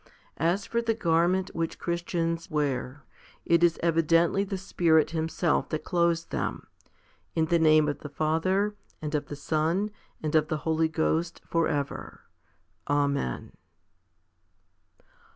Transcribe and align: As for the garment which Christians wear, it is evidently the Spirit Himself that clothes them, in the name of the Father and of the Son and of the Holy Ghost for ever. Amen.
As 0.39 0.65
for 0.65 0.81
the 0.81 0.95
garment 0.95 1.51
which 1.53 1.77
Christians 1.77 2.49
wear, 2.49 3.03
it 3.45 3.63
is 3.63 3.77
evidently 3.83 4.43
the 4.43 4.57
Spirit 4.57 5.11
Himself 5.11 5.69
that 5.69 5.83
clothes 5.83 6.25
them, 6.25 6.65
in 7.35 7.45
the 7.45 7.59
name 7.59 7.87
of 7.87 7.99
the 7.99 8.09
Father 8.09 8.73
and 8.99 9.13
of 9.13 9.27
the 9.27 9.35
Son 9.35 9.91
and 10.23 10.33
of 10.33 10.47
the 10.47 10.57
Holy 10.65 10.87
Ghost 10.87 11.41
for 11.45 11.67
ever. 11.67 12.21
Amen. 12.89 13.51